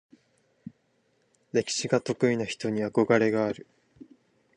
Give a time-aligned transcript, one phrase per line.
[1.51, 3.67] 歴史が得意な人に憧れがある。